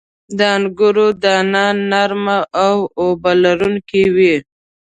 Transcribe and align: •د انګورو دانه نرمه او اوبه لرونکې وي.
•د 0.37 0.39
انګورو 0.55 1.07
دانه 1.23 1.65
نرمه 1.91 2.39
او 2.65 2.75
اوبه 3.01 3.31
لرونکې 3.43 4.03
وي. 4.15 4.35